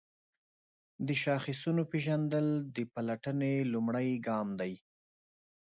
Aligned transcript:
د 1.07 1.09
شاخصونو 1.23 1.81
پیژندل 1.91 2.47
د 2.75 2.77
پلټنې 2.93 3.53
لومړی 3.73 4.09
ګام 4.27 4.47
دی. 4.59 4.73